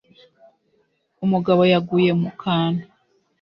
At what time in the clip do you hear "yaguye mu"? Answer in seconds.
1.73-2.31